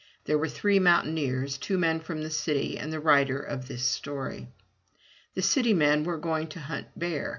There 0.25 0.39
were 0.39 0.47
three 0.49 0.79
mountaineers, 0.79 1.59
two 1.59 1.77
men 1.77 1.99
from 1.99 2.23
the 2.23 2.31
city, 2.31 2.75
and 2.75 2.91
the 2.91 2.99
writer 2.99 3.39
of 3.39 3.67
this 3.67 3.83
story. 3.83 4.47
The 5.35 5.43
city 5.43 5.75
men 5.75 6.05
were 6.05 6.17
going 6.17 6.47
to 6.47 6.59
hunt 6.59 6.87
bear. 6.97 7.29